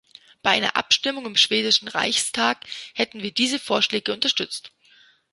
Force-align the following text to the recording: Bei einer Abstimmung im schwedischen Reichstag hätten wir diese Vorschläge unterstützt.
Bei 0.41 0.49
einer 0.49 0.75
Abstimmung 0.77 1.27
im 1.27 1.35
schwedischen 1.35 1.87
Reichstag 1.87 2.65
hätten 2.95 3.21
wir 3.21 3.29
diese 3.31 3.59
Vorschläge 3.59 4.11
unterstützt. 4.13 4.71